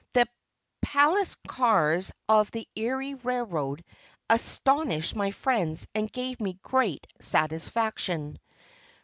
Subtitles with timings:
[0.15, 0.27] The
[0.81, 3.85] Palace cars of the Erie Railroad
[4.31, 8.39] astonished my friends and gave me great satisfaction.